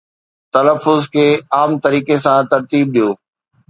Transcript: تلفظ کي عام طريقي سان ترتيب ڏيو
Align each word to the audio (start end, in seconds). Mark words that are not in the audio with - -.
تلفظ 0.57 1.01
کي 1.17 1.27
عام 1.59 1.71
طريقي 1.87 2.17
سان 2.27 2.41
ترتيب 2.55 2.85
ڏيو 2.95 3.09